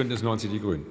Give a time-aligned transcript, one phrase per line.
[0.00, 0.86] Bündnis 90 Die Grünen.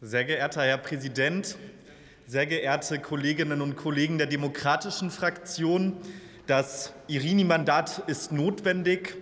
[0.00, 1.56] Sehr geehrter Herr Präsident,
[2.26, 5.96] sehr geehrte Kolleginnen und Kollegen der Demokratischen Fraktion,
[6.48, 9.14] das Irini-Mandat ist notwendig.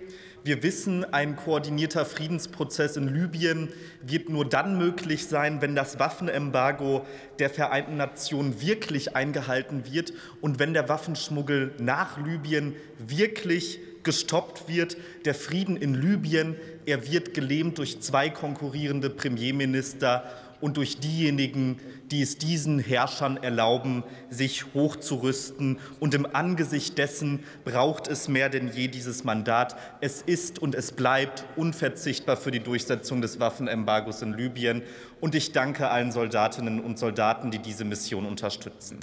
[0.44, 3.70] Wir wissen, ein koordinierter Friedensprozess in Libyen
[4.02, 7.06] wird nur dann möglich sein, wenn das Waffenembargo
[7.38, 10.12] der Vereinten Nationen wirklich eingehalten wird
[10.42, 14.98] und wenn der Waffenschmuggel nach Libyen wirklich gestoppt wird.
[15.24, 20.24] Der Frieden in Libyen, er wird gelähmt durch zwei konkurrierende Premierminister
[20.64, 21.78] und durch diejenigen,
[22.10, 25.78] die es diesen Herrschern erlauben, sich hochzurüsten.
[26.00, 29.76] Und im Angesicht dessen braucht es mehr denn je dieses Mandat.
[30.00, 34.80] Es ist und es bleibt unverzichtbar für die Durchsetzung des Waffenembargos in Libyen.
[35.20, 39.00] Und ich danke allen Soldatinnen und Soldaten, die diese Mission unterstützen.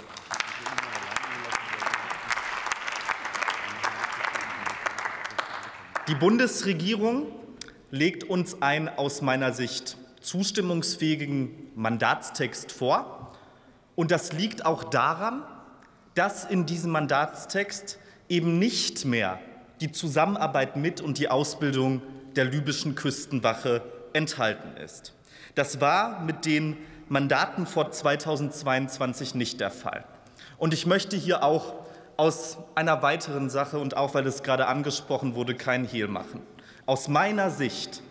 [6.07, 7.27] Die Bundesregierung
[7.91, 13.33] legt uns ein aus meiner Sicht zustimmungsfähigen Mandatstext vor.
[13.95, 15.43] Und das liegt auch daran,
[16.15, 19.39] dass in diesem Mandatstext eben nicht mehr
[19.81, 22.01] die Zusammenarbeit mit und die Ausbildung
[22.35, 23.81] der libyschen Küstenwache
[24.13, 25.13] enthalten ist.
[25.55, 26.77] Das war mit den
[27.09, 30.05] Mandaten vor 2022 nicht der Fall.
[30.57, 31.73] Und ich möchte hier auch
[32.15, 36.41] aus einer weiteren Sache und auch weil es gerade angesprochen wurde, kein Hehl machen.
[36.85, 38.01] Aus meiner Sicht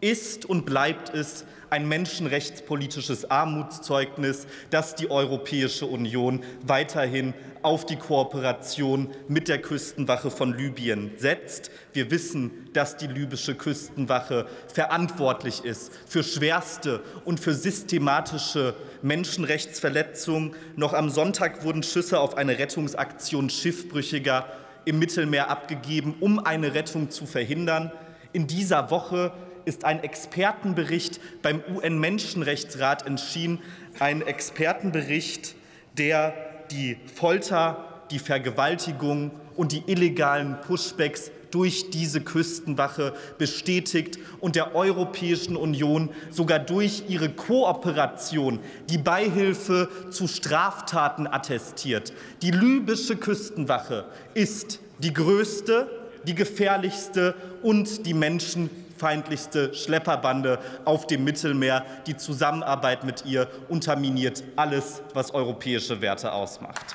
[0.00, 9.10] ist und bleibt es ein menschenrechtspolitisches Armutszeugnis, dass die Europäische Union weiterhin auf die Kooperation
[9.28, 11.70] mit der Küstenwache von Libyen setzt.
[11.92, 20.54] Wir wissen, dass die libysche Küstenwache verantwortlich ist für schwerste und für systematische Menschenrechtsverletzungen.
[20.76, 24.46] Noch am Sonntag wurden Schüsse auf eine Rettungsaktion Schiffbrüchiger
[24.86, 27.92] im Mittelmeer abgegeben, um eine Rettung zu verhindern.
[28.32, 29.32] In dieser Woche
[29.70, 33.60] ist ein Expertenbericht beim UN-Menschenrechtsrat entschieden,
[34.00, 35.54] ein Expertenbericht,
[35.96, 36.34] der
[36.72, 45.54] die Folter, die Vergewaltigung und die illegalen Pushbacks durch diese Küstenwache bestätigt und der Europäischen
[45.54, 52.12] Union sogar durch ihre Kooperation die Beihilfe zu Straftaten attestiert.
[52.42, 55.88] Die libysche Küstenwache ist die größte,
[56.26, 61.84] die gefährlichste und die Menschen feindlichste Schlepperbande auf dem Mittelmeer.
[62.06, 66.94] Die Zusammenarbeit mit ihr unterminiert alles, was europäische Werte ausmacht.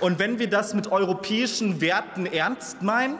[0.00, 3.18] Und wenn wir das mit europäischen Werten ernst meinen,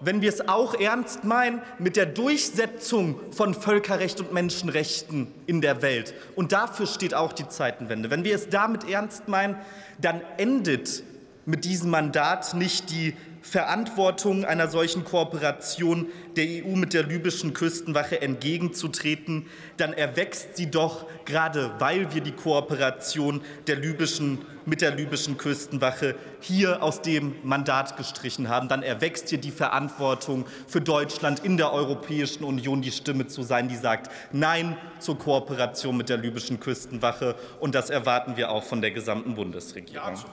[0.00, 5.80] wenn wir es auch ernst meinen mit der Durchsetzung von Völkerrecht und Menschenrechten in der
[5.80, 9.56] Welt, und dafür steht auch die Zeitenwende, wenn wir es damit ernst meinen,
[10.00, 11.04] dann endet
[11.46, 18.22] mit diesem Mandat nicht die Verantwortung einer solchen Kooperation der EU mit der libyschen Küstenwache
[18.22, 25.36] entgegenzutreten, dann erwächst sie doch gerade, weil wir die Kooperation der libyschen, mit der libyschen
[25.36, 31.56] Küstenwache hier aus dem Mandat gestrichen haben, dann erwächst hier die Verantwortung für Deutschland in
[31.56, 36.60] der Europäischen Union die Stimme zu sein, die sagt Nein zur Kooperation mit der libyschen
[36.60, 37.34] Küstenwache.
[37.58, 40.14] Und das erwarten wir auch von der gesamten Bundesregierung.
[40.14, 40.24] Ja,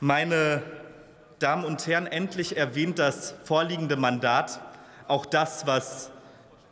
[0.00, 0.62] meine
[1.38, 4.60] Damen und Herren, endlich erwähnt das vorliegende Mandat
[5.06, 6.10] auch das, was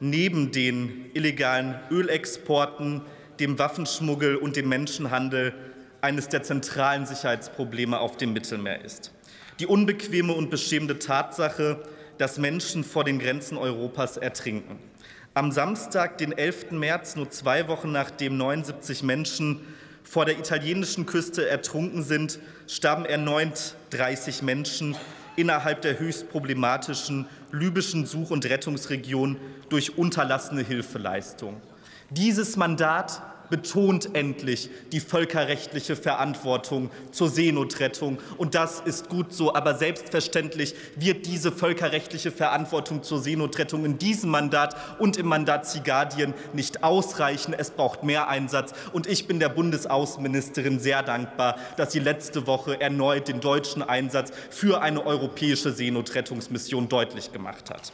[0.01, 3.03] neben den illegalen Ölexporten,
[3.41, 5.55] dem Waffenschmuggel und dem Menschenhandel
[6.01, 9.13] eines der zentralen Sicherheitsprobleme auf dem Mittelmeer ist.
[9.59, 11.83] Die unbequeme und beschämende Tatsache,
[12.19, 14.79] dass Menschen vor den Grenzen Europas ertrinken.
[15.35, 16.73] Am Samstag, den 11.
[16.73, 19.61] März, nur zwei Wochen nachdem 79 Menschen
[20.09, 24.97] vor der italienischen Küste ertrunken sind, starben erneut 30 Menschen
[25.35, 29.37] innerhalb der höchst problematischen libyschen Such- und Rettungsregion
[29.69, 31.61] durch unterlassene Hilfeleistung.
[32.11, 33.21] Dieses Mandat
[33.51, 38.19] betont endlich die völkerrechtliche Verantwortung zur Seenotrettung.
[38.39, 39.55] Und das ist gut so.
[39.55, 46.35] Aber selbstverständlich wird diese völkerrechtliche Verantwortung zur Seenotrettung in diesem Mandat und im Mandat Zigardien
[46.53, 47.55] nicht ausreichen.
[47.57, 48.73] Es braucht mehr Einsatz.
[48.93, 54.33] Und ich bin der Bundesaußenministerin sehr dankbar, dass sie letzte Woche erneut den deutschen Einsatz
[54.51, 57.93] für eine europäische Seenotrettungsmission deutlich gemacht hat.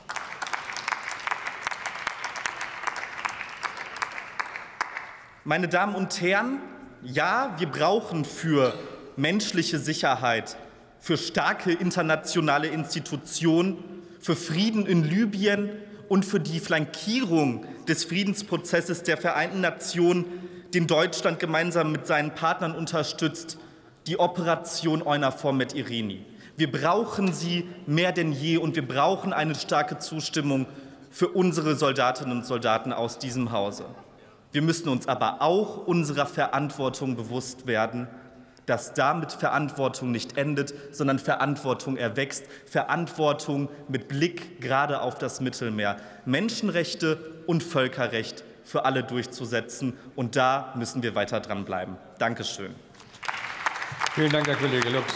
[5.44, 6.60] Meine Damen und Herren,
[7.02, 8.74] ja, wir brauchen für
[9.16, 10.56] menschliche Sicherheit,
[11.00, 13.82] für starke internationale Institutionen,
[14.20, 15.70] für Frieden in Libyen
[16.08, 20.26] und für die Flankierung des Friedensprozesses der Vereinten Nationen,
[20.74, 23.58] den Deutschland gemeinsam mit seinen Partnern unterstützt,
[24.06, 26.24] die Operation EUNAVFOR mit Irini.
[26.56, 30.66] Wir brauchen sie mehr denn je und wir brauchen eine starke Zustimmung
[31.10, 33.86] für unsere Soldatinnen und Soldaten aus diesem Hause.
[34.52, 38.06] Wir müssen uns aber auch unserer Verantwortung bewusst werden,
[38.66, 42.44] dass damit Verantwortung nicht endet, sondern Verantwortung erwächst.
[42.66, 45.96] Verantwortung mit Blick gerade auf das Mittelmeer.
[46.26, 49.94] Menschenrechte und Völkerrecht für alle durchzusetzen.
[50.14, 51.96] Und da müssen wir weiter dranbleiben.
[52.18, 52.74] Dankeschön.
[54.14, 55.14] Vielen Dank, Herr Kollege Lux.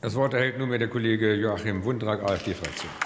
[0.00, 2.90] Das Wort erhält nunmehr der Kollege Joachim Wundrak, AfD-Fraktion.